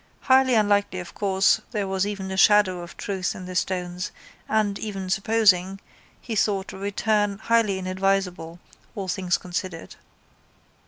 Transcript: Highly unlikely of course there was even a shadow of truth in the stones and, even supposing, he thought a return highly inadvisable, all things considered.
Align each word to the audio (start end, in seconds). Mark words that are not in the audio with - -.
Highly 0.21 0.55
unlikely 0.55 0.99
of 0.99 1.13
course 1.13 1.61
there 1.69 1.87
was 1.87 2.07
even 2.07 2.31
a 2.31 2.35
shadow 2.35 2.81
of 2.81 2.97
truth 2.97 3.35
in 3.35 3.45
the 3.45 3.53
stones 3.53 4.11
and, 4.49 4.79
even 4.79 5.11
supposing, 5.11 5.79
he 6.19 6.35
thought 6.35 6.73
a 6.73 6.77
return 6.79 7.37
highly 7.37 7.77
inadvisable, 7.77 8.57
all 8.95 9.07
things 9.07 9.37
considered. 9.37 9.93